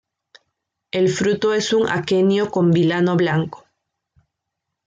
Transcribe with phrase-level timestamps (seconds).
[0.89, 3.65] El fruto es un aquenio con vilano blanco.